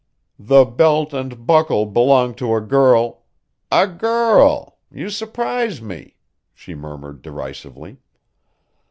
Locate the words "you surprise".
4.91-5.79